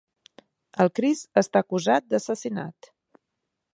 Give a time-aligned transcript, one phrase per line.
[0.85, 2.91] El Chris està acusat d'assassinat.